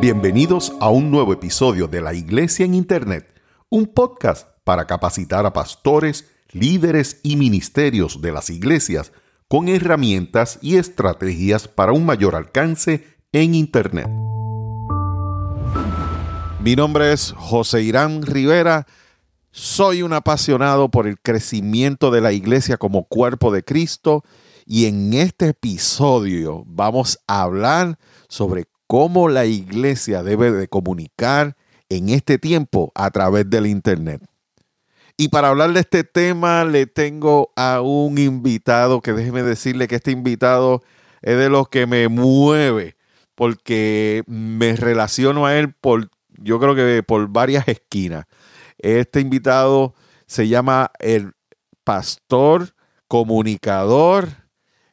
[0.00, 3.28] Bienvenidos a un nuevo episodio de La Iglesia en Internet,
[3.68, 9.12] un podcast para capacitar a pastores, líderes y ministerios de las iglesias
[9.46, 14.08] con herramientas y estrategias para un mayor alcance en Internet.
[16.60, 18.86] Mi nombre es José Irán Rivera.
[19.50, 24.24] Soy un apasionado por el crecimiento de la iglesia como cuerpo de Cristo
[24.72, 27.98] y en este episodio vamos a hablar
[28.28, 31.56] sobre cómo la iglesia debe de comunicar
[31.88, 34.22] en este tiempo a través del Internet.
[35.16, 39.96] Y para hablar de este tema le tengo a un invitado que déjeme decirle que
[39.96, 40.84] este invitado
[41.20, 42.94] es de los que me mueve
[43.34, 48.26] porque me relaciono a él por, yo creo que por varias esquinas.
[48.78, 49.96] Este invitado
[50.28, 51.32] se llama el
[51.82, 52.72] pastor
[53.08, 54.39] comunicador.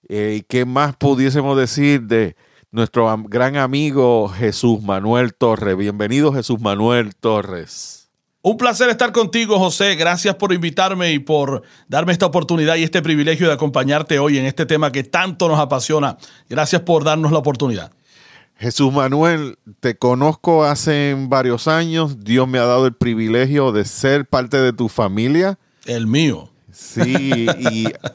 [0.10, 2.36] Eh, ¿Qué más pudiésemos decir de
[2.72, 5.78] nuestro gran amigo Jesús Manuel Torres.
[5.78, 8.10] Bienvenido Jesús Manuel Torres.
[8.42, 9.96] Un placer estar contigo, José.
[9.96, 14.46] Gracias por invitarme y por darme esta oportunidad y este privilegio de acompañarte hoy en
[14.46, 16.18] este tema que tanto nos apasiona.
[16.50, 17.92] Gracias por darnos la oportunidad.
[18.58, 22.24] Jesús Manuel, te conozco hace varios años.
[22.24, 25.60] Dios me ha dado el privilegio de ser parte de tu familia.
[25.86, 26.50] El mío.
[26.78, 27.48] Sí,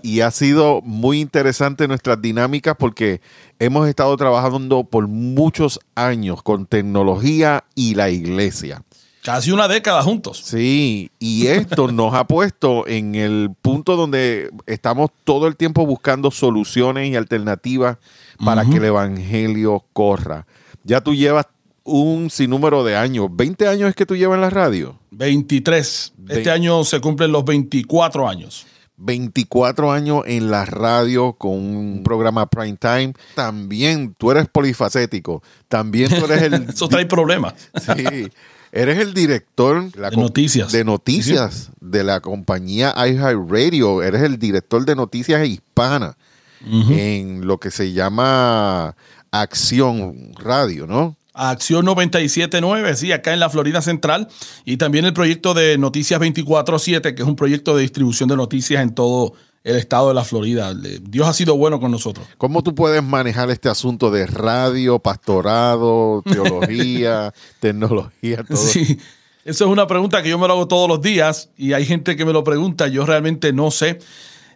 [0.04, 3.20] y, ha sido muy interesante nuestras dinámicas porque
[3.58, 8.84] hemos estado trabajando por muchos años con tecnología y la iglesia.
[9.24, 10.42] Casi una década juntos.
[10.44, 16.30] Sí, y esto nos ha puesto en el punto donde estamos todo el tiempo buscando
[16.30, 17.98] soluciones y alternativas
[18.44, 20.46] para que el Evangelio corra.
[20.84, 21.46] Ya tú llevas
[21.84, 23.26] un sinnúmero de años.
[23.26, 24.98] ¿20 años es que tú llevas en la radio?
[25.10, 26.12] 23.
[26.28, 28.66] Este año se cumplen los 24 años.
[28.96, 33.14] 24 años en la radio con un programa prime time.
[33.34, 35.42] También tú eres polifacético.
[35.68, 36.54] También tú eres el.
[36.68, 37.54] Eso trae problemas.
[37.80, 38.28] sí.
[38.74, 44.02] Eres el director de noticias, de, noticias de la compañía iHeartRadio.
[44.02, 46.16] Eres el director de noticias hispana
[46.64, 48.96] en lo que se llama
[49.30, 51.16] Acción Radio, ¿no?
[51.34, 54.28] Acción 97.9, sí, acá en la Florida Central,
[54.64, 58.82] y también el proyecto de Noticias 24.7, que es un proyecto de distribución de noticias
[58.82, 59.32] en todo
[59.64, 60.74] el estado de la Florida.
[60.74, 62.26] Dios ha sido bueno con nosotros.
[62.36, 68.44] ¿Cómo tú puedes manejar este asunto de radio, pastorado, teología, tecnología?
[68.44, 68.56] Todo?
[68.56, 68.98] Sí,
[69.44, 72.16] eso es una pregunta que yo me lo hago todos los días y hay gente
[72.16, 73.98] que me lo pregunta, yo realmente no sé.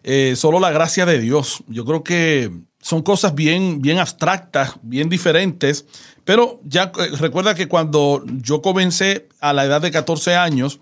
[0.09, 1.65] Eh, solo la gracia de Dios.
[1.67, 2.53] Yo creo que
[2.87, 5.87] son cosas bien, bien abstractas, bien diferentes,
[6.25, 10.79] pero ya eh, recuerda que cuando yo comencé a la edad de 14 años,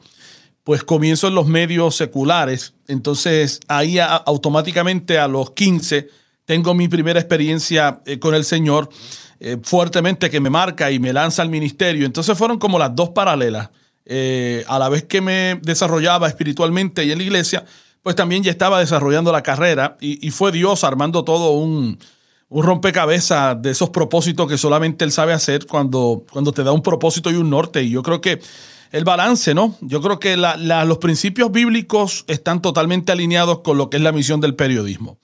[0.65, 2.75] pues comienzo en los medios seculares.
[2.89, 6.11] Entonces ahí automáticamente a los 15
[6.45, 8.91] tengo mi primera experiencia eh, con el Señor
[9.41, 12.05] eh, fuertemente que me marca y me lanza al ministerio.
[12.05, 13.71] Entonces fueron como las dos paralelas.
[14.67, 17.65] a la vez que me desarrollaba espiritualmente y en la iglesia,
[18.05, 21.99] pues también ya estaba desarrollando la carrera y fue Dios armando todo un,
[22.55, 26.83] un rompecabezas de esos propósitos que solamente él sabe hacer cuando, cuando te da un
[26.83, 27.83] propósito y un norte.
[27.83, 28.41] Y yo creo que
[28.93, 29.77] el balance, ¿no?
[29.81, 34.41] Yo creo que los principios bíblicos están totalmente alineados con lo que es la misión
[34.41, 35.19] del periodismo.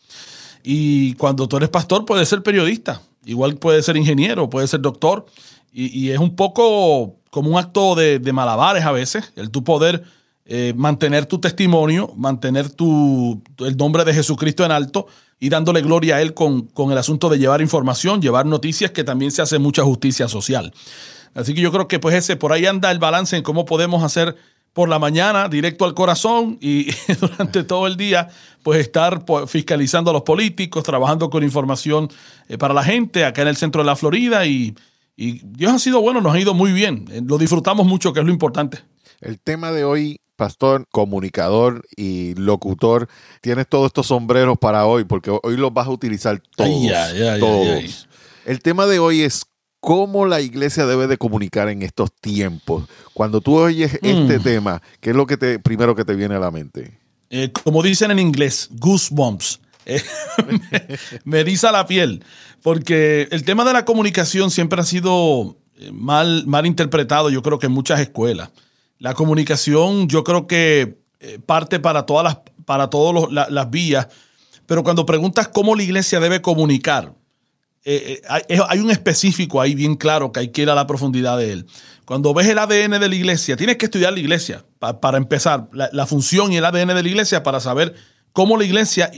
[0.65, 5.27] Y cuando tú eres pastor, puedes ser periodista, igual puedes ser ingeniero, puedes ser doctor.
[5.73, 10.03] Y, es un poco como un acto de, malabares a veces, el tu poder
[10.53, 15.07] eh, mantener tu testimonio, mantener tu, el nombre de Jesucristo en alto
[15.39, 19.05] y dándole gloria a Él con, con el asunto de llevar información, llevar noticias, que
[19.05, 20.75] también se hace mucha justicia social.
[21.35, 24.03] Así que yo creo que pues ese, por ahí anda el balance en cómo podemos
[24.03, 24.35] hacer
[24.73, 26.89] por la mañana directo al corazón y
[27.21, 28.27] durante todo el día
[28.65, 32.09] pues estar fiscalizando a los políticos, trabajando con información
[32.49, 34.75] eh, para la gente acá en el centro de la Florida y,
[35.17, 38.19] y Dios ha sido bueno, nos ha ido muy bien, eh, lo disfrutamos mucho, que
[38.19, 38.81] es lo importante.
[39.21, 43.11] El tema de hoy pastor, comunicador y locutor,
[43.43, 48.09] tienes todos estos sombreros para hoy, porque hoy los vas a utilizar todos.
[48.47, 49.45] El tema de hoy es
[49.81, 52.89] cómo la iglesia debe de comunicar en estos tiempos.
[53.13, 54.43] Cuando tú oyes este mm.
[54.43, 56.99] tema, ¿qué es lo que te primero que te viene a la mente?
[57.29, 59.61] Eh, como dicen en inglés, goosebumps.
[59.85, 60.03] Eh,
[61.25, 62.25] me, me la piel,
[62.63, 67.59] porque el tema de la comunicación siempre ha sido eh, mal, mal interpretado, yo creo
[67.59, 68.49] que en muchas escuelas.
[69.01, 74.09] La comunicación yo creo que eh, parte para todas las, para todas las vías,
[74.67, 77.15] pero cuando preguntas cómo la iglesia debe comunicar,
[77.85, 81.39] eh, eh, hay, un específico ahí bien claro que hay que ir a la profundidad
[81.39, 81.67] de él.
[82.05, 86.07] Cuando ves el ADN de la iglesia, tienes que estudiar la iglesia para empezar, la,
[86.07, 87.95] función y el ADN de la iglesia para saber
[88.33, 89.11] cómo la iglesia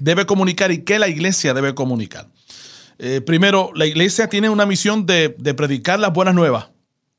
[0.00, 2.28] debe comunicar y qué la iglesia debe comunicar.
[3.24, 6.69] Primero, la iglesia tiene una misión de, predicar las buenas nuevas.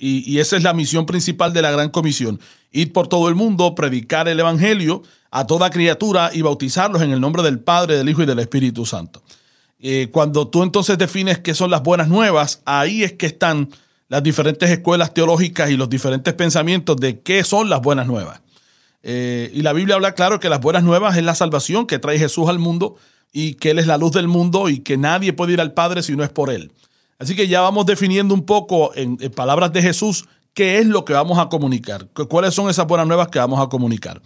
[0.04, 2.40] Y, esa es la misión principal de la Gran Comisión.
[2.72, 7.22] Ir por todo el mundo, predicar el Evangelio a toda criatura y bautizarlos en el
[7.22, 9.22] nombre del Padre, del Hijo y del Espíritu Santo.
[9.80, 13.70] Eh, cuando tú entonces defines qué son las buenas nuevas, ahí es que están
[14.10, 18.42] las diferentes escuelas teológicas y los diferentes pensamientos de qué son las buenas nuevas.
[19.04, 22.18] Eh, y la Biblia habla claro que las buenas nuevas es la salvación que trae
[22.18, 22.96] Jesús al mundo
[23.32, 26.02] y que Él es la luz del mundo y que nadie puede ir al Padre
[26.02, 26.72] si no es por Él.
[27.22, 30.26] Así que ya vamos definiendo un poco en, palabras de Jesús
[30.56, 33.70] qué es lo que vamos a comunicar, cuáles son esas buenas nuevas que vamos a
[33.70, 34.24] comunicar.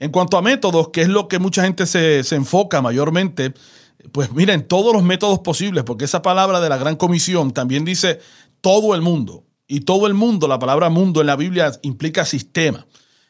[0.00, 3.54] En cuanto a métodos, que es lo que mucha gente se, enfoca mayormente,
[4.10, 8.18] pues miren, todos los métodos posibles, porque esa palabra de la gran comisión también dice
[8.60, 9.44] todo el mundo.
[9.68, 12.88] Y todo el mundo, la palabra mundo en la Biblia implica sistema,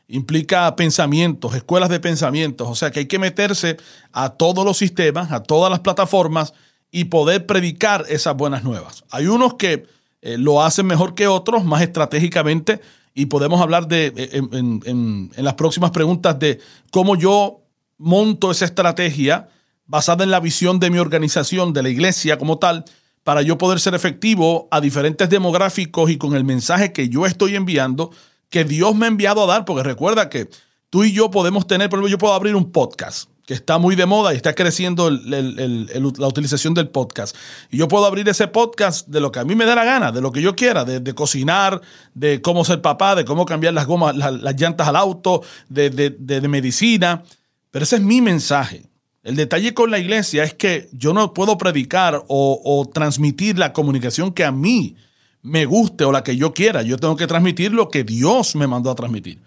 [0.08, 2.66] implica pensamientos, escuelas de pensamientos.
[2.66, 3.76] O sea que hay que meterse
[4.10, 6.54] a todos los sistemas, a todas las plataformas
[6.94, 9.02] y poder predicar esas buenas nuevas.
[9.10, 9.86] Hay unos que
[10.20, 12.80] eh, lo hacen mejor que otros, más estratégicamente,
[13.14, 14.12] y podemos hablar de,
[14.52, 16.60] en, las próximas preguntas de
[16.90, 17.62] cómo yo
[17.98, 19.48] monto esa estrategia
[19.86, 22.84] basada en la visión de mi organización, de la iglesia como tal,
[23.24, 27.56] para yo poder ser efectivo a diferentes demográficos y con el mensaje que yo estoy
[27.56, 28.10] enviando,
[28.48, 30.48] que Dios me ha enviado a dar, porque recuerda que
[30.90, 33.96] tú y yo podemos tener, por ejemplo, yo puedo abrir un podcast que está muy
[33.96, 37.36] de moda y está creciendo la utilización del podcast.
[37.70, 40.12] Y yo puedo abrir ese podcast de lo que a mí me dé la gana,
[40.12, 41.80] de lo que yo quiera, de, cocinar,
[42.14, 47.24] de cómo ser papá, de cómo cambiar las gomas, las, llantas al auto, de, medicina.
[47.70, 48.84] Pero ese es mi mensaje.
[49.24, 53.72] El detalle con la iglesia es que yo no puedo predicar o, o transmitir la
[53.72, 54.96] comunicación que a mí
[55.42, 56.82] me guste o la que yo quiera.
[56.82, 59.40] Yo tengo que transmitir lo que Dios me mandó a transmitir.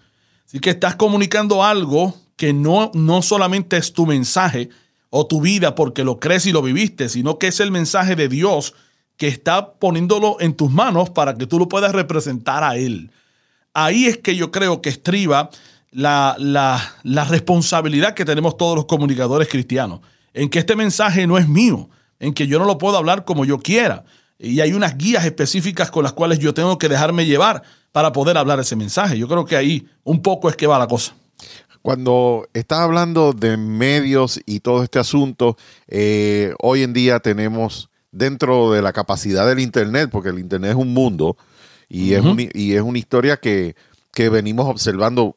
[0.46, 4.68] Así que estás comunicando algo que no, no solamente es tu mensaje
[5.10, 8.28] o tu vida porque lo crees y lo viviste, sino que es el mensaje de
[8.28, 8.74] Dios
[9.16, 13.10] que está poniéndolo en tus manos para que tú lo puedas representar a Él.
[13.72, 15.50] Ahí es que yo creo que estriba
[15.90, 20.00] la, la, responsabilidad que tenemos todos los comunicadores cristianos,
[20.34, 21.88] en que este mensaje no es mío,
[22.18, 24.04] en que yo no lo puedo hablar como yo quiera.
[24.38, 27.62] Y hay unas guías específicas con las cuales yo tengo que dejarme llevar
[27.92, 29.16] para poder hablar ese mensaje.
[29.16, 31.14] Yo creo que ahí un poco es que va la cosa.
[31.86, 35.56] Cuando estás hablando de medios y todo este asunto,
[35.86, 40.76] eh, hoy en día tenemos dentro de la capacidad del Internet, porque el Internet es
[40.76, 41.36] un mundo
[41.88, 42.24] y, es,
[42.54, 43.76] y es una historia que,
[44.16, 45.36] venimos observando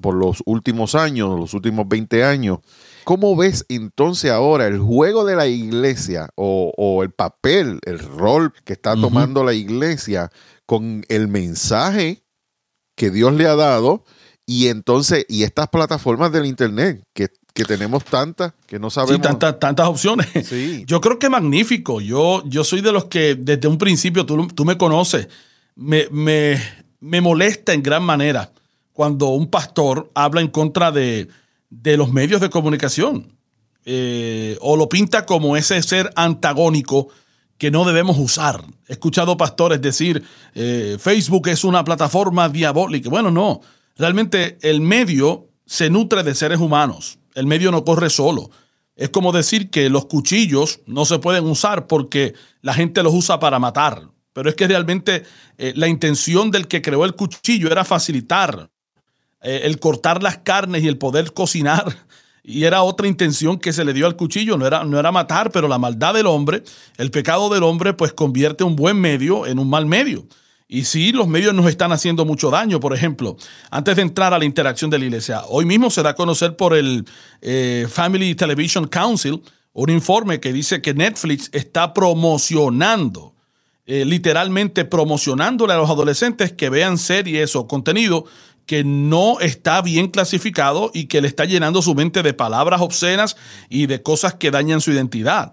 [0.00, 2.60] por los últimos años, los últimos 20 años.
[3.04, 8.72] ¿Cómo ves entonces ahora el juego de la iglesia o, el papel, el rol que
[8.72, 10.30] está tomando la iglesia
[10.64, 12.24] con el mensaje
[12.96, 14.06] que Dios le ha dado?
[14.46, 17.28] Y entonces, y estas plataformas del Internet, que,
[17.66, 19.16] tenemos tantas, que no sabemos.
[19.16, 20.26] Sí, tantas, tantas opciones.
[20.44, 20.84] Sí.
[20.86, 22.00] Yo creo que magnífico.
[22.00, 25.28] Yo, yo soy de los que desde un principio, tú, tú me conoces,
[25.76, 28.50] me, me, molesta en gran manera
[28.92, 31.28] cuando un pastor habla en contra de,
[31.70, 33.32] los medios de comunicación
[33.84, 37.08] eh, o lo pinta como ese ser antagónico
[37.58, 38.64] que no debemos usar.
[38.88, 40.22] He escuchado pastores decir,
[40.54, 43.08] eh, Facebook es una plataforma diabólica.
[43.08, 43.60] Bueno, no.
[43.96, 47.18] Realmente el medio se nutre de seres humanos.
[47.34, 48.50] El medio no corre solo.
[48.94, 53.38] Es como decir que los cuchillos no se pueden usar porque la gente los usa
[53.38, 54.08] para matar.
[54.32, 55.24] Pero es que realmente
[55.58, 58.70] eh, la intención del que creó el cuchillo era facilitar
[59.42, 61.84] eh, el cortar las carnes y el poder cocinar.
[62.44, 65.52] Y era otra intención que se le dio al cuchillo, no era, no era matar,
[65.52, 66.64] pero la maldad del hombre,
[66.96, 70.26] el pecado del hombre, pues convierte un buen medio en un mal medio.
[70.72, 72.80] Y sí, los medios nos están haciendo mucho daño.
[72.80, 73.36] Por ejemplo,
[73.70, 76.56] antes de entrar a la interacción de la iglesia, hoy mismo se da a conocer
[76.56, 77.04] por el
[77.42, 79.42] eh, Family Television Council
[79.74, 83.34] un informe que dice que Netflix está promocionando,
[83.84, 88.24] eh, literalmente promocionándole a los adolescentes que vean series o contenido
[88.64, 93.36] que no está bien clasificado y que le está llenando su mente de palabras obscenas
[93.68, 95.52] y de cosas que dañan su identidad.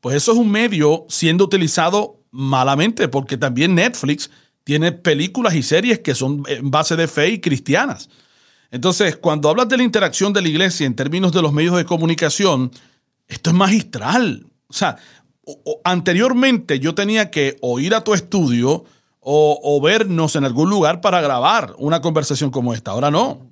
[0.00, 4.28] Pues eso es un medio siendo utilizado malamente, porque también Netflix
[4.66, 8.08] tiene películas y series que son en base de fe y cristianas.
[8.72, 11.84] Entonces, cuando hablas de la interacción de la iglesia en términos de los medios de
[11.84, 12.72] comunicación,
[13.28, 14.44] esto es magistral.
[14.66, 14.96] O sea,
[15.84, 18.84] anteriormente yo tenía que o ir a tu estudio
[19.20, 22.90] o, vernos en algún lugar para grabar una conversación como esta.
[22.90, 23.45] Ahora no.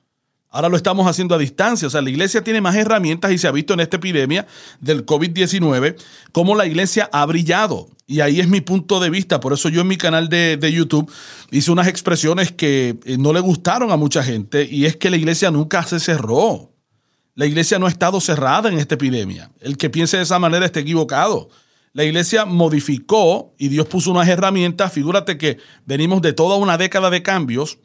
[0.54, 1.88] Ahora lo estamos haciendo a distancia.
[1.88, 4.46] O sea, la iglesia tiene más herramientas y se ha visto en esta epidemia
[4.80, 5.96] del COVID-19
[6.30, 7.88] cómo la iglesia ha brillado.
[8.06, 9.40] Y ahí es mi punto de vista.
[9.40, 11.10] Por eso yo en mi canal de, YouTube
[11.50, 15.16] hice unas expresiones que eh, no le gustaron a mucha gente y es que la
[15.16, 16.70] iglesia nunca se cerró.
[17.34, 19.50] La iglesia no ha estado cerrada en esta epidemia.
[19.60, 21.48] El que piense de esa manera está equivocado.
[21.94, 24.92] la iglesia modificó y Dios puso unas herramientas.
[24.92, 27.78] Figúrate que venimos de toda una década de cambios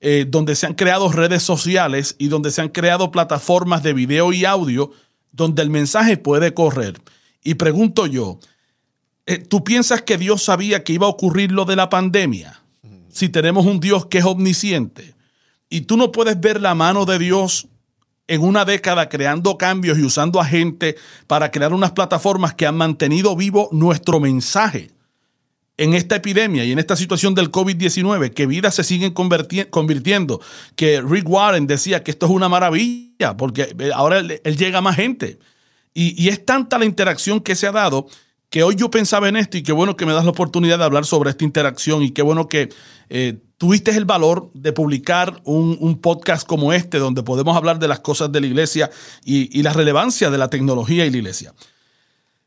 [0.00, 4.32] eh, donde se han creado redes sociales y donde se han creado plataformas de video
[4.32, 4.92] y audio
[5.32, 7.00] donde el mensaje puede correr.
[7.42, 8.38] Y pregunto yo,
[9.26, 12.62] eh, ¿tú piensas que Dios sabía que iba a ocurrir lo de la pandemia?
[13.10, 15.16] Si tenemos un Dios que es omnisciente
[15.68, 17.66] y tú no puedes ver la mano de Dios
[18.28, 20.94] en una década creando cambios y usando a gente
[21.26, 24.92] para crear unas plataformas que han mantenido vivo nuestro mensaje
[25.78, 30.40] en esta epidemia y en esta situación del COVID-19, que vidas se siguen convirtiendo,
[30.74, 34.82] que Rick Warren decía que esto es una maravilla, porque eh, ahora él, llega a
[34.82, 35.38] más gente.
[35.94, 38.06] Y, es tanta la interacción que se ha dado
[38.50, 40.84] que hoy yo pensaba en esto y qué bueno que me das la oportunidad de
[40.84, 42.70] hablar sobre esta interacción y qué bueno que
[43.10, 48.00] eh, tuviste el valor de publicar un, podcast como este donde podemos hablar de las
[48.00, 48.90] cosas de la iglesia
[49.24, 51.54] y, la relevancia de la tecnología y la iglesia.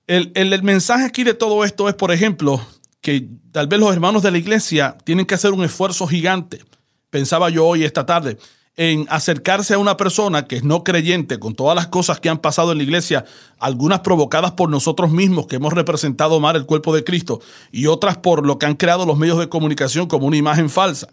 [0.08, 2.62] El, mensaje aquí de todo esto es, por ejemplo,
[3.02, 6.64] que tal vez los hermanos de la iglesia tienen que hacer un esfuerzo gigante,
[7.10, 8.38] pensaba yo hoy esta tarde,
[8.78, 12.38] en acercarse a una persona que es no creyente con todas las cosas que han
[12.38, 13.26] pasado en la iglesia,
[13.60, 17.42] algunas provocadas por nosotros mismos que hemos representado mal el cuerpo de Cristo
[17.72, 21.08] y otras por lo que han creado los medios de comunicación como una imagen falsa.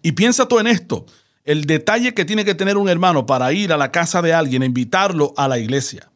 [0.00, 1.06] Y piensa tú en esto,
[1.44, 4.62] el detalle que tiene que tener un hermano para ir a la casa de alguien,
[4.62, 6.08] invitarlo a la iglesia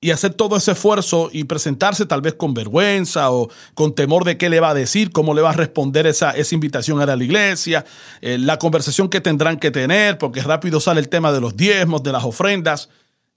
[0.00, 4.38] y hacer todo ese esfuerzo y presentarse tal vez con vergüenza o con temor de
[4.38, 7.22] qué le va a decir, cómo le va a responder esa, esa invitación a la
[7.22, 7.84] iglesia,
[8.22, 12.02] eh, la conversación que tendrán que tener, porque rápido sale el tema de los diezmos,
[12.02, 12.88] de las ofrendas.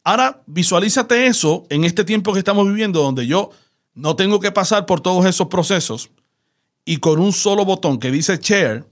[0.05, 3.49] Ahora visualízate eso en este tiempo que estamos viviendo, donde yo
[3.93, 6.11] no tengo que pasar por todos esos procesos
[6.85, 8.85] y con un solo botón que dice share,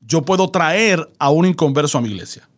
[0.00, 2.48] yo puedo traer a un inconverso a mi iglesia.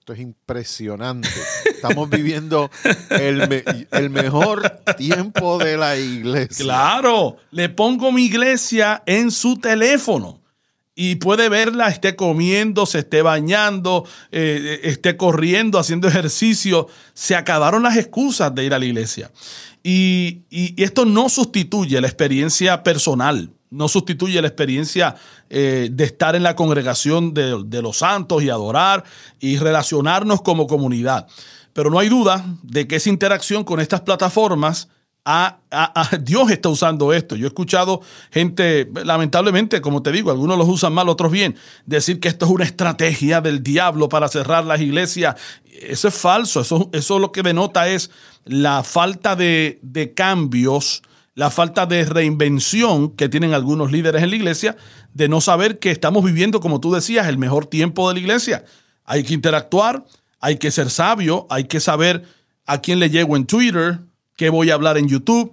[0.00, 1.28] Esto es impresionante.
[1.66, 2.70] Estamos viviendo
[3.10, 6.64] el, mejor tiempo de la iglesia.
[6.64, 10.40] Claro, le pongo mi iglesia en su teléfono
[10.94, 16.88] y puede verla, esté comiendo, se esté bañando, eh, esté corriendo, haciendo ejercicio.
[17.12, 19.30] Se acabaron las excusas de ir a la iglesia.
[19.82, 20.44] y
[20.82, 25.14] esto no sustituye la experiencia personal no sustituye la experiencia
[25.48, 29.04] eh, de estar en la congregación de, los santos y adorar
[29.38, 31.28] y relacionarnos como comunidad.
[31.72, 34.88] Pero no hay duda de que esa interacción con estas plataformas,
[35.24, 35.58] a,
[36.20, 37.36] Dios está usando esto.
[37.36, 38.00] Yo he escuchado
[38.32, 42.50] gente, lamentablemente, como te digo, algunos los usan mal, otros bien, decir que esto es
[42.50, 45.36] una estrategia del diablo para cerrar las iglesias.
[45.80, 48.10] Eso es falso, eso, eso lo que denota es
[48.44, 51.02] la falta de cambios
[51.34, 54.76] la falta de reinvención que tienen algunos líderes en la iglesia,
[55.14, 58.64] de no saber que estamos viviendo, como tú decías, el mejor tiempo de la iglesia.
[59.04, 60.04] Hay que interactuar,
[60.40, 62.24] hay que ser sabio, hay que saber
[62.66, 64.00] a quién le llego en Twitter,
[64.36, 65.52] qué voy a hablar en YouTube,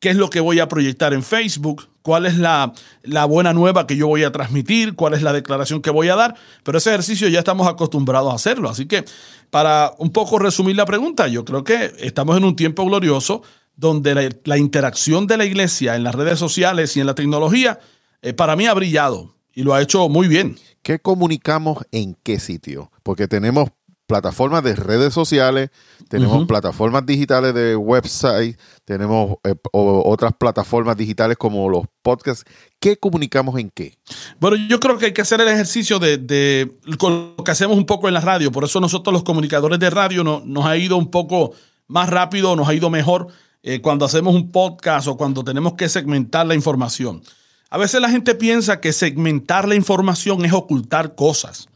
[0.00, 3.86] qué es lo que voy a proyectar en Facebook, cuál es la, la, buena nueva
[3.86, 6.34] que yo voy a transmitir, cuál es la declaración que voy a dar.
[6.62, 8.68] Pero ese ejercicio ya estamos acostumbrados a hacerlo.
[8.68, 9.04] Así que
[9.50, 13.42] para un poco resumir la pregunta, yo creo que estamos en un tiempo glorioso
[13.76, 17.80] donde la, interacción de la iglesia en las redes sociales y en la tecnología,
[18.22, 20.56] eh, para mí ha brillado y lo ha hecho muy bien.
[20.82, 22.90] ¿Qué comunicamos en qué sitio?
[23.02, 23.70] Porque tenemos
[24.06, 25.70] plataformas de redes sociales,
[26.08, 32.44] tenemos plataformas digitales de website, tenemos eh, otras plataformas digitales como los podcasts.
[32.78, 33.96] ¿Qué comunicamos en qué?
[34.38, 38.08] Bueno, yo creo que hay que hacer el ejercicio de, lo que hacemos un poco
[38.08, 38.52] en la radio.
[38.52, 41.52] Por eso nosotros los comunicadores de radio nos ha ido un poco
[41.86, 43.28] más rápido, nos ha ido mejor
[43.66, 47.22] eh, cuando hacemos un podcast o cuando tenemos que segmentar la información.
[47.70, 51.66] A veces la gente piensa que segmentar la información es ocultar cosas.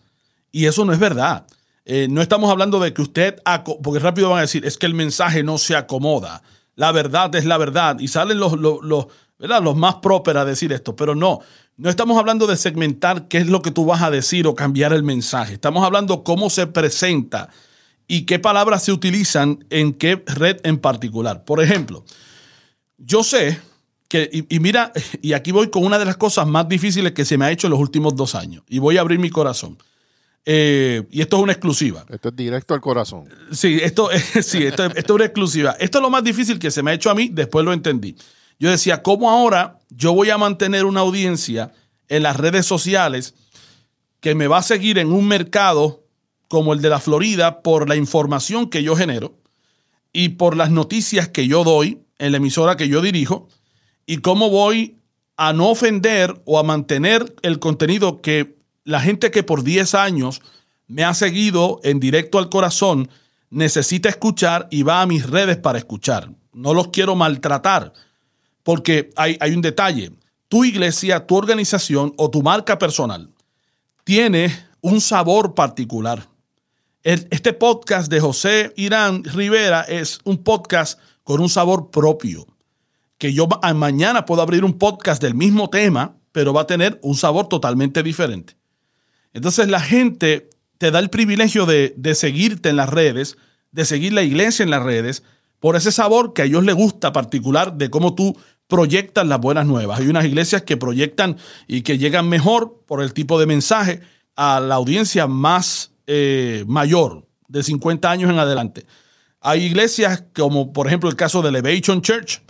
[0.53, 1.47] Y eso no es verdad.
[1.87, 3.37] Eh, no estamos hablando de que usted,
[3.83, 6.43] porque rápido van a decir, es que el mensaje no se acomoda.
[6.77, 7.99] La verdad es la verdad.
[8.01, 9.07] Y salen los, los, los,
[9.39, 10.95] los más próperos a decir esto.
[10.95, 11.41] Pero no,
[11.79, 14.93] no estamos hablando de segmentar qué es lo que tú vas a decir o cambiar
[14.93, 15.55] el mensaje.
[15.55, 17.49] Estamos hablando cómo se presenta
[18.09, 21.45] y qué palabras se utilizan en qué red en particular.
[21.45, 22.05] Por ejemplo,
[22.97, 23.61] yo sé
[24.09, 27.37] que, y, mira, y aquí voy con una de las cosas más difíciles que se
[27.37, 29.77] me ha hecho en los últimos dos años, y voy a abrir mi corazón.
[30.51, 32.07] Eh, y esto es una exclusiva.
[32.09, 33.29] Esto es directo al corazón.
[33.53, 34.09] Sí, esto,
[34.43, 35.77] sí esto, esto es una exclusiva.
[35.79, 38.17] Esto es lo más difícil que se me ha hecho a mí, después lo entendí.
[38.59, 41.73] Yo decía, ¿cómo ahora yo voy a mantener una audiencia
[42.09, 43.35] en las redes sociales
[44.21, 46.08] que me va a seguir en un mercado
[46.49, 49.39] como el de la Florida por la información que yo genero
[50.13, 53.49] y por las noticias que yo doy en la emisora que yo dirijo
[54.07, 54.97] y cómo voy
[55.37, 60.41] a no ofender o a mantener el contenido que la gente que por 10 años
[60.87, 63.11] me ha seguido en directo al corazón
[63.51, 66.31] necesita escuchar y va a mis redes para escuchar.
[66.53, 67.93] no los quiero maltratar,
[68.65, 70.11] porque hay, hay un detalle.
[70.49, 73.31] Tu iglesia, tu organización o tu marca personal
[74.03, 74.51] tiene
[74.81, 76.28] un sabor particular.
[77.11, 82.47] Este podcast de José Irán Rivera es un podcast con un sabor propio.
[83.17, 87.15] Que yo mañana puedo abrir un podcast del mismo tema, pero va a tener un
[87.15, 88.59] sabor totalmente diferente.
[89.33, 93.39] Entonces la gente te da el privilegio de, de seguirte en las redes,
[93.73, 95.23] de seguir la iglesia en las redes,
[95.61, 98.37] por ese sabor que a ellos les gusta particular de cómo tú
[98.67, 99.99] proyectas las buenas nuevas.
[99.99, 104.03] Hay unas iglesias que proyectan y que llegan mejor por el tipo de mensaje
[104.37, 108.87] a la audiencia más eh, mayor, de 50 años en adelante.
[109.43, 112.43] Hay iglesias como por ejemplo el caso de Elevation Church,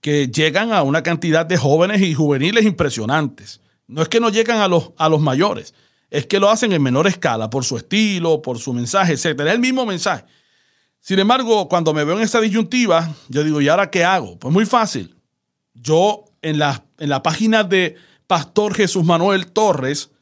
[0.00, 3.60] que llegan a una cantidad de jóvenes y juveniles impresionantes.
[3.86, 5.74] No es que no llegan a los, a los mayores,
[6.08, 9.40] es que lo hacen en menor escala por su estilo, por su mensaje, etc.
[9.40, 10.24] Es el mismo mensaje.
[10.98, 14.38] Sin embargo, cuando me veo en esta disyuntiva, yo digo, ¿y ahora qué hago?
[14.38, 15.16] Pues muy fácil.
[15.74, 20.12] Yo en la, en la página de Pastor Jesús Manuel Torres,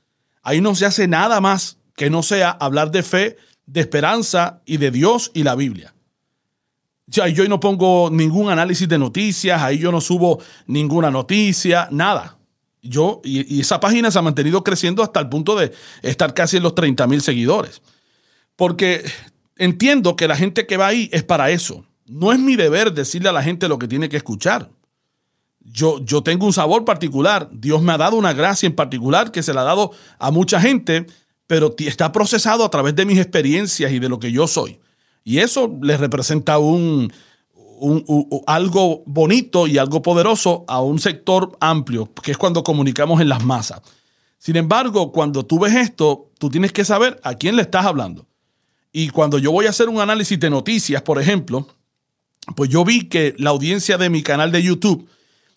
[0.43, 4.79] ahí no se hace nada más que no sea hablar de fe, de esperanza y
[4.79, 5.93] de Dios y la Biblia.
[7.07, 12.39] Yo ahí no pongo ningún análisis de noticias, ahí yo no subo ninguna noticia, nada.
[12.81, 16.63] Yo, y, esa página se ha mantenido creciendo hasta el punto de estar casi en
[16.63, 17.83] los 30 mil seguidores.
[18.57, 19.05] Porque
[19.59, 21.85] entiendo que la gente que va ahí es para eso.
[22.07, 24.71] No es mi deber decirle a la gente lo que tiene que escuchar.
[25.61, 27.51] Yo, yo tengo un sabor particular.
[27.53, 30.63] Dios me ha dado una gracia en particular que se la ha dado a mucha
[30.63, 31.07] gente,
[31.51, 34.79] pero está procesado a través de mis experiencias y de lo que yo soy.
[35.25, 37.13] Y eso les representa un,
[38.47, 43.45] algo bonito y algo poderoso a un sector amplio, que es cuando comunicamos en las
[43.45, 43.83] masas.
[44.39, 48.29] Sin embargo, cuando tú ves esto, tú tienes que saber a quién le estás hablando.
[48.93, 51.67] Y cuando yo voy a hacer un análisis de noticias, por ejemplo,
[52.55, 55.09] pues yo vi que la audiencia de mi canal de YouTube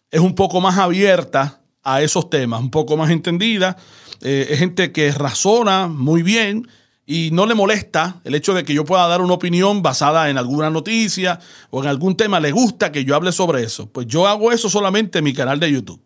[0.10, 3.78] es un poco más abierta a esos temas, un poco más entendida.
[4.22, 6.68] Eh, es gente que razona muy bien
[7.06, 10.38] y no le molesta el hecho de que yo pueda dar una opinión basada en
[10.38, 12.40] alguna noticia o en algún tema.
[12.40, 13.90] Le gusta que yo hable sobre eso.
[13.92, 16.02] Pues yo hago eso solamente en mi canal de YouTube.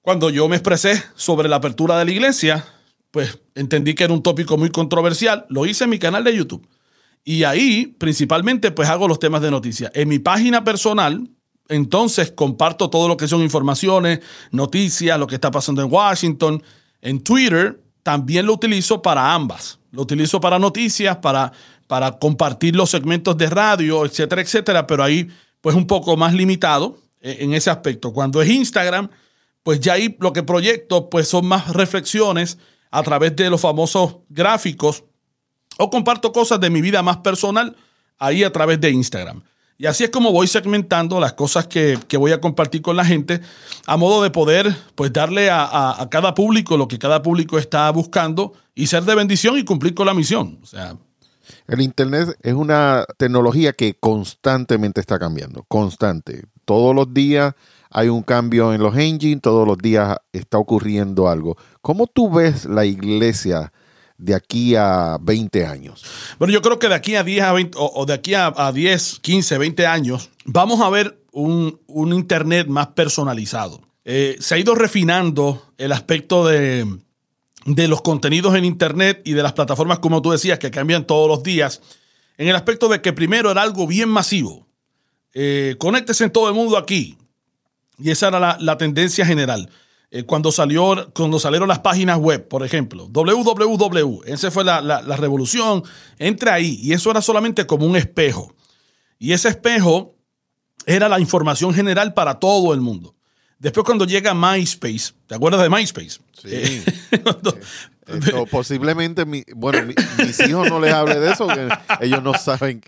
[0.00, 2.64] Cuando yo me expresé sobre la apertura de la iglesia,
[3.10, 6.66] pues entendí que era un tópico muy controversial, lo hice en mi canal de YouTube.
[7.22, 9.92] Y ahí principalmente pues hago los temas de noticias.
[9.94, 11.28] En mi página personal,
[11.70, 16.62] entonces comparto todo lo que son informaciones, noticias, lo que está pasando en Washington.
[17.00, 19.78] En Twitter también lo utilizo para ambas.
[19.92, 21.52] Lo utilizo para noticias, para,
[21.86, 25.28] para compartir los segmentos de radio, etcétera, etcétera, pero ahí
[25.60, 28.12] pues un poco más limitado eh, en ese aspecto.
[28.12, 29.08] Cuando es Instagram,
[29.62, 32.58] pues ya ahí lo que proyecto pues son más reflexiones
[32.90, 35.04] a través de los famosos gráficos
[35.78, 37.76] o comparto cosas de mi vida más personal
[38.18, 39.44] ahí a través de Instagram.
[39.80, 43.40] Y así es como voy segmentando las cosas que, voy a compartir con la gente
[43.86, 48.52] a modo de poder pues darle a, cada público lo que cada público está buscando
[48.74, 50.60] y ser de bendición y cumplir con la misión.
[51.66, 56.44] El Internet es una tecnología que constantemente está cambiando, constante.
[56.66, 57.54] Todos los días
[57.88, 61.56] hay un cambio en los engines, todos los días está ocurriendo algo.
[61.80, 63.72] ¿Cómo tú ves la iglesia
[64.20, 66.04] de aquí a 20 años?
[66.38, 69.20] Bueno, yo creo que de aquí a 10 a 20, o, de aquí a, 10,
[69.20, 71.78] 15, 20 años, vamos a ver un,
[72.12, 73.80] Internet más personalizado.
[74.04, 76.86] Eh, se ha ido refinando el aspecto de,
[77.64, 81.42] los contenidos en Internet y de las plataformas, como tú decías, que cambian todos los
[81.42, 81.80] días,
[82.36, 84.66] en el aspecto de que primero era algo bien masivo.
[85.32, 87.16] Eh, conéctese en todo el mundo aquí.
[87.98, 89.68] Y esa era la, tendencia general.
[90.12, 95.16] Eh, cuando, salió, cuando salieron las páginas web, por ejemplo, www, esa fue la, la,
[95.16, 95.84] revolución,
[96.18, 98.52] entra ahí y eso era solamente como un espejo.
[99.18, 100.16] Y ese espejo
[100.84, 103.14] era la información general para todo el mundo.
[103.58, 106.18] Después cuando llega MySpace, ¿te acuerdas de MySpace?
[106.42, 106.48] Sí.
[106.50, 106.84] Eh,
[108.50, 109.86] posiblemente, bueno,
[110.18, 111.68] mis hijos no les hable de eso, porque
[112.00, 112.82] ellos no saben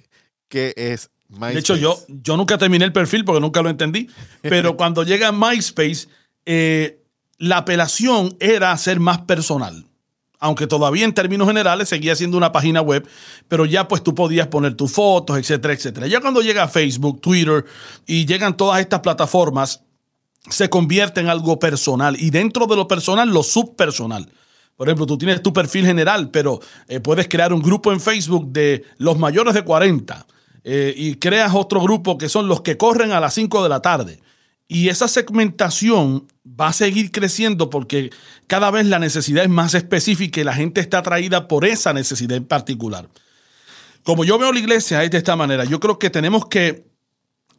[0.49, 4.09] qué es de hecho, yo, yo nunca terminé el perfil porque nunca lo entendí,
[4.43, 6.09] pero cuando llega MySpace,
[6.45, 7.02] eh,
[7.39, 9.87] la apelación era ser más personal.
[10.39, 13.07] Aunque todavía en términos generales seguía siendo una página web,
[13.47, 16.07] pero ya pues tú podías poner tus fotos, etcétera, etcétera.
[16.09, 17.65] Ya cuando llega Facebook, Twitter
[18.07, 19.85] y llegan todas estas plataformas,
[20.51, 24.29] se convierte en algo personal y dentro de lo personal, lo subpersonal.
[24.77, 28.51] Por ejemplo, tú tienes tu perfil general, pero eh, puedes crear un grupo en Facebook
[28.51, 30.27] de los mayores de 40
[30.65, 33.81] eh, y creas otro grupo que son los que corren a las 5 de la
[33.81, 34.21] tarde.
[34.69, 38.11] Y esa segmentación va a seguir creciendo porque
[38.47, 42.37] cada vez la necesidad es más específica y la gente está atraída por esa necesidad
[42.37, 43.09] en particular.
[44.03, 46.87] Como yo veo la iglesia es de esta manera, yo creo que tenemos que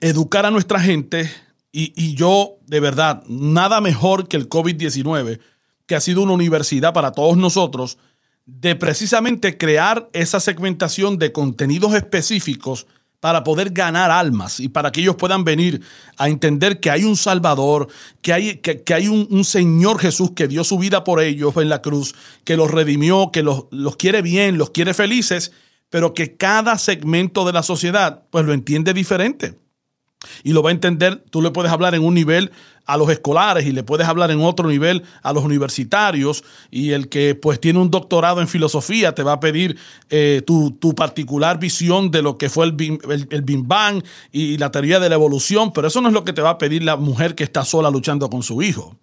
[0.01, 1.31] educar a nuestra gente
[1.71, 5.39] y, y yo, de verdad, nada mejor que el COVID-19,
[5.85, 7.97] que ha sido una universidad para todos nosotros,
[8.45, 12.87] de precisamente crear esa segmentación de contenidos específicos
[13.23, 15.79] para poder ganar almas y para que ellos puedan venir
[16.17, 17.87] a entender que hay un Salvador,
[18.21, 21.81] que hay, que, hay un, Señor Jesús que dio su vida por ellos en la
[21.81, 25.53] cruz, que los redimió, que los, los quiere bien, los quiere felices,
[25.89, 29.57] pero que cada segmento de la sociedad pues lo entiende diferente
[30.43, 31.23] y lo va a entender.
[31.29, 32.51] Tú le puedes hablar en un nivel
[32.85, 37.07] a los escolares y le puedes hablar en otro nivel a los universitarios y el
[37.07, 39.77] que pues tiene un doctorado en filosofía te va a pedir
[40.09, 44.99] eh, tu, particular visión de lo que fue el, el, Big Bang y la teoría
[44.99, 47.35] de la evolución, pero eso no es lo que te va a pedir la mujer
[47.35, 48.97] que está sola luchando con su hijo.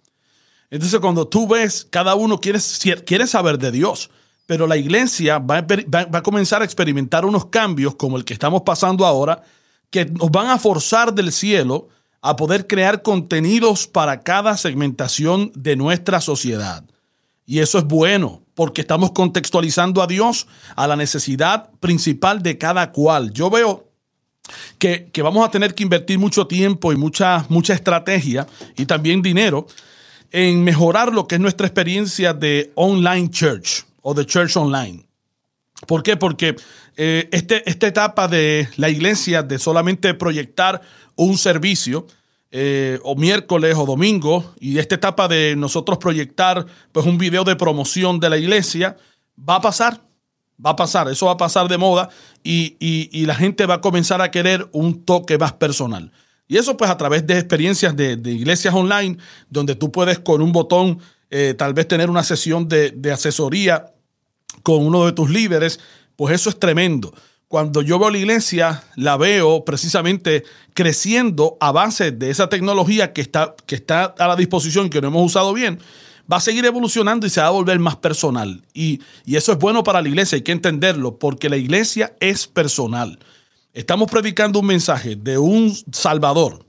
[0.69, 2.59] Entonces cuando tú ves, cada uno quiere,
[3.05, 4.09] quiere saber de Dios,
[4.45, 5.65] pero la iglesia va
[6.11, 9.43] a comenzar a experimentar unos cambios como el que estamos pasando ahora,
[9.91, 11.89] que nos van a forzar del cielo
[12.21, 16.83] a poder crear contenidos para cada segmentación de nuestra sociedad.
[17.45, 22.91] Y eso es bueno, porque estamos contextualizando a Dios a la necesidad principal de cada
[22.91, 23.33] cual.
[23.33, 23.91] Yo veo
[24.77, 29.67] que, vamos a tener que invertir mucho tiempo y mucha, mucha estrategia y también dinero
[30.31, 35.05] en mejorar lo que es nuestra experiencia de online church o de church online.
[35.87, 36.17] ¿Por qué?
[36.17, 36.55] Porque
[36.95, 40.81] eh, este, esta etapa de la iglesia de solamente proyectar
[41.15, 42.07] un servicio,
[42.51, 47.55] eh, o miércoles o domingo, y esta etapa de nosotros proyectar pues, un video de
[47.55, 48.97] promoción de la iglesia,
[49.37, 50.01] va a pasar,
[50.63, 52.09] va a pasar, eso va a pasar de moda
[52.43, 56.11] y, la gente va a comenzar a querer un toque más personal.
[56.47, 59.17] Y eso pues a través de experiencias de, iglesias online,
[59.49, 63.93] donde tú puedes con un botón eh, tal vez tener una sesión de, de asesoría
[64.63, 65.79] con uno de tus líderes,
[66.15, 67.13] pues eso es tremendo.
[67.47, 73.21] Cuando yo veo la iglesia, la veo precisamente creciendo a base de esa tecnología que
[73.21, 75.79] está, que está a la disposición, que no hemos usado bien,
[76.31, 78.63] va a seguir evolucionando y se va a volver más personal.
[78.73, 82.47] Y, y eso es bueno para la iglesia, hay que entenderlo, porque la iglesia es
[82.47, 83.19] personal.
[83.73, 86.65] Estamos predicando un mensaje de un Salvador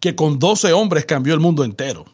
[0.00, 2.04] que con 12 hombres cambió el mundo entero.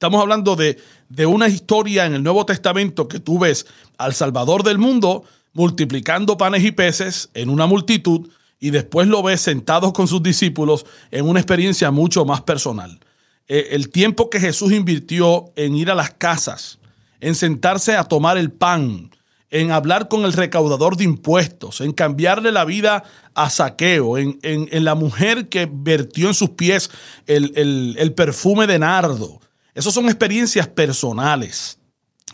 [0.00, 0.78] Estamos hablando de,
[1.10, 3.66] de una historia en el Nuevo Testamento que tú ves
[3.98, 9.42] al Salvador del mundo multiplicando panes y peces en una multitud y después lo ves
[9.42, 12.98] sentados con sus discípulos en una experiencia mucho más personal.
[13.46, 16.78] Eh, el tiempo que Jesús invirtió en ir a las casas,
[17.20, 19.10] en sentarse a tomar el pan,
[19.50, 24.38] en hablar con el recaudador de impuestos, en cambiarle la vida a saqueo, en,
[24.82, 26.90] la mujer que vertió en sus pies
[27.26, 27.52] el,
[27.98, 29.40] el perfume de nardo,
[29.80, 31.78] esas son experiencias personales.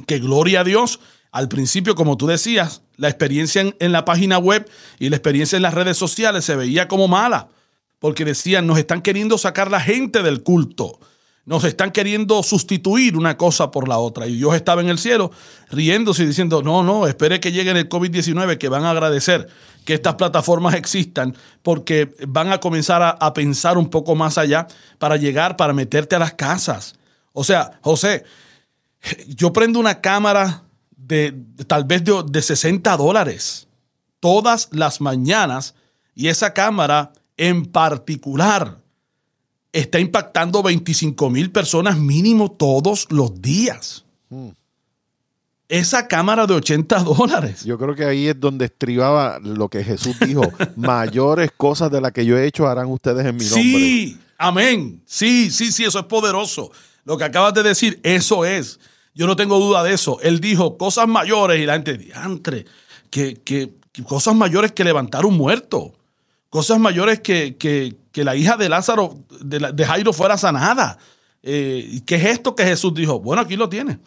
[0.06, 1.00] Que gloria a Dios.
[1.32, 5.62] Al principio, como tú decías, la experiencia en, la página web y la experiencia en
[5.62, 7.48] las redes sociales se veía como mala.
[7.98, 10.98] Porque decían, nos están queriendo sacar la gente del culto.
[11.44, 14.26] Nos están queriendo sustituir una cosa por la otra.
[14.26, 15.30] Y Dios estaba en el cielo
[15.70, 19.46] riéndose y diciendo, no, no, espere que llegue el COVID-19, que van a agradecer
[19.84, 24.66] que estas plataformas existan, porque van a comenzar a pensar un poco más allá
[24.98, 26.96] para llegar, para meterte a las casas
[27.38, 28.24] o sea, José,
[29.28, 30.64] yo prendo una cámara
[30.96, 31.34] de,
[31.66, 33.68] tal vez de, 60 dólares
[34.20, 35.74] todas las mañanas
[36.14, 38.80] y esa cámara en particular
[39.70, 44.06] está impactando 25 mil personas mínimo todos los días.
[44.30, 44.48] Hmm.
[45.68, 47.66] Esa cámara de 80 dólares.
[47.66, 50.40] Yo creo que ahí es donde estribaba lo que Jesús dijo.
[50.76, 53.62] Mayores cosas de las que yo he hecho harán ustedes en mi nombre.
[53.62, 55.02] Sí, amén.
[55.04, 56.72] Sí, sí, sí, eso es poderoso.
[57.06, 58.80] Lo que acabas de decir, eso es.
[59.14, 60.18] Yo no tengo duda de eso.
[60.20, 62.66] Él dijo cosas mayores y la gente, diantre,
[63.10, 63.70] que, que,
[64.04, 65.94] cosas mayores que levantar un muerto.
[66.50, 70.98] Cosas mayores que, que, que la hija de Lázaro, de, Jairo, fuera sanada.
[71.44, 73.20] Eh, ¿Qué es esto que Jesús dijo?
[73.20, 74.00] Bueno, aquí lo tiene.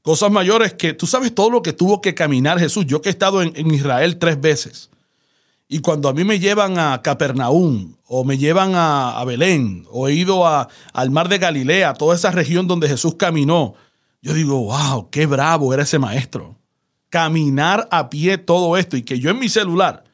[0.00, 2.86] Cosas mayores que tú sabes todo lo que tuvo que caminar Jesús.
[2.86, 4.88] Yo que he estado en, en Israel tres veces.
[5.68, 10.14] Y cuando a mí me llevan a Capernaum o me llevan a, Belén o he
[10.14, 13.74] ido al mar de Galilea, toda esa región donde Jesús caminó,
[14.22, 16.56] yo digo, wow, qué bravo era ese maestro.
[17.10, 20.04] Caminar a pie todo esto y que yo en mi celular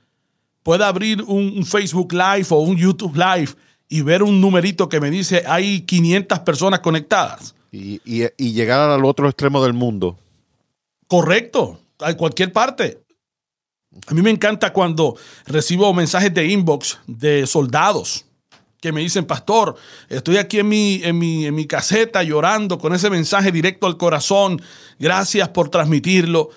[0.65, 3.53] pueda abrir un, Facebook Live o un YouTube Live
[3.89, 7.55] y ver un numerito que me dice hay 500 personas conectadas.
[7.71, 10.19] Y, y llegar al otro extremo del mundo.
[11.07, 13.04] Correcto, a cualquier parte.
[14.07, 18.25] A mí me encanta cuando recibo mensajes de inbox de soldados
[18.85, 19.77] que me dicen, pastor,
[20.11, 23.97] estoy aquí en mi, en mi, en mi caseta llorando con ese mensaje directo al
[23.97, 24.61] corazón.
[24.99, 26.51] Gracias por transmitirlo.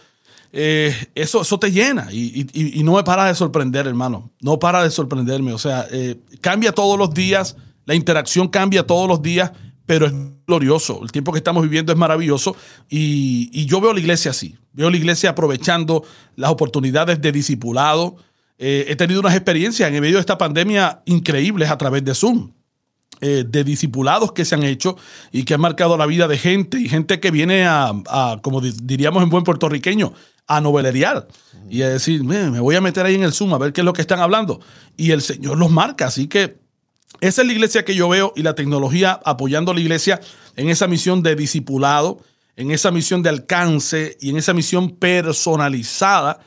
[0.52, 4.30] eh, eso, eso te llena y, no me para de sorprender, hermano.
[4.42, 5.54] No para de sorprenderme.
[5.54, 9.54] O sea, eh, cambia todos los días, la interacción cambia todos los días,
[9.88, 10.14] pero es
[10.46, 11.00] glorioso.
[11.02, 12.56] El tiempo que estamos viviendo es maravilloso
[12.88, 14.56] y, yo veo la iglesia así.
[14.74, 16.04] Veo la iglesia aprovechando
[16.36, 18.18] las oportunidades de discipulado.
[18.60, 22.52] Eh, he tenido unas experiencias en medio de esta pandemia increíbles a través de Zoom.
[23.20, 24.96] Eh, de discipulados que se han hecho
[25.32, 27.92] y que han marcado la vida de gente y gente que viene a,
[28.44, 30.14] como diríamos en buen puertorriqueño,
[30.46, 31.28] a noveleriar
[31.68, 33.86] y a decir, me voy a meter ahí en el Zoom a ver qué es
[33.86, 34.60] lo que están hablando.
[34.96, 36.60] Y el Señor los marca, así que
[37.22, 40.20] esa es la iglesia que yo veo y la tecnología apoyando a la iglesia
[40.56, 42.20] en esa misión de discipulado,
[42.56, 46.40] en esa misión de alcance y en esa misión personalizada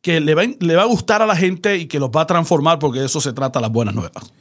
[0.00, 2.26] que le va, le va a gustar a la gente y que los va a
[2.26, 4.32] transformar porque de eso se trata las buenas nuevas.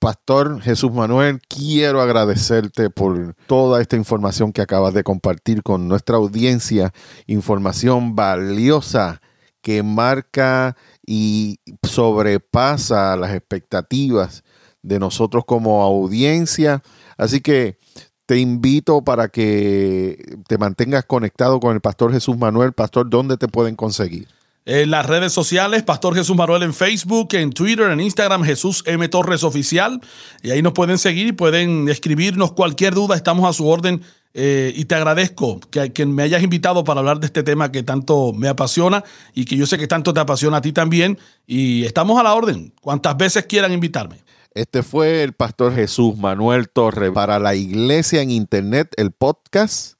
[0.00, 6.16] Pastor Jesús Manuel, quiero agradecerte por toda esta información que acabas de compartir con nuestra
[6.16, 6.92] audiencia,
[7.28, 9.20] información valiosa
[9.60, 14.42] que marca y sobrepasa las expectativas
[14.82, 16.82] de nosotros como audiencia.
[17.16, 17.78] Así que
[18.26, 22.72] te invito para que te mantengas conectado con el Pastor Jesús Manuel.
[22.72, 24.28] Pastor, ¿dónde te pueden conseguir?
[24.64, 29.08] En las redes sociales, Pastor Jesús Manuel en Facebook, en Twitter, en Instagram, Jesús M.
[29.08, 30.00] Torres Oficial.
[30.40, 33.16] Y ahí nos pueden seguir pueden escribirnos cualquier duda.
[33.16, 34.02] Estamos a su orden.
[34.34, 37.82] Eh, y te agradezco que, que, me hayas invitado para hablar de este tema que
[37.82, 41.18] tanto me apasiona y que yo sé que tanto te apasiona a ti también.
[41.46, 44.22] Y estamos a la orden, cuantas veces quieran invitarme.
[44.54, 49.94] Este fue el pastor Jesús Manuel Torres para la Iglesia en Internet, el podcast